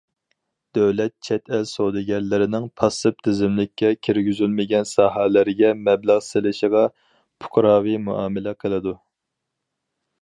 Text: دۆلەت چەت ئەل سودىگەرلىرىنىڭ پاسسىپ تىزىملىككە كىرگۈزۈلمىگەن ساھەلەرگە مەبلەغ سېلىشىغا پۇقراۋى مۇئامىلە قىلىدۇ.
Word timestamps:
دۆلەت 0.75 1.11
چەت 1.27 1.51
ئەل 1.57 1.67
سودىگەرلىرىنىڭ 1.71 2.65
پاسسىپ 2.81 3.21
تىزىملىككە 3.27 3.91
كىرگۈزۈلمىگەن 4.07 4.89
ساھەلەرگە 4.93 5.71
مەبلەغ 5.91 6.25
سېلىشىغا 6.31 6.83
پۇقراۋى 7.45 7.95
مۇئامىلە 8.09 8.59
قىلىدۇ. 8.65 8.99